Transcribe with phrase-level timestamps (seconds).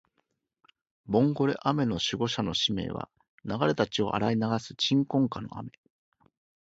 [1.05, 3.07] ボンゴレ雨の守護者の使命は、
[3.45, 5.69] 流れた血を洗い流す鎮魂歌の雨